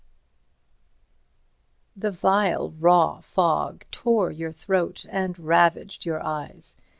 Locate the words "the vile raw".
1.97-3.19